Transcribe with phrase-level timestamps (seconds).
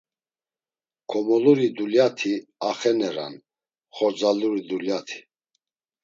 [1.15, 2.31] Komoluri duylati
[2.69, 3.35] axeneran,
[3.99, 5.21] xordzaluri duylati.